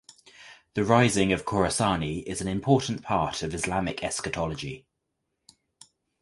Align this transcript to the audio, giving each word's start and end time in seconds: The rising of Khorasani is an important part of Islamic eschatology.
The 0.73 0.83
rising 0.83 1.31
of 1.31 1.45
Khorasani 1.45 2.23
is 2.23 2.41
an 2.41 2.47
important 2.47 3.03
part 3.03 3.43
of 3.43 3.53
Islamic 3.53 4.03
eschatology. 4.03 4.87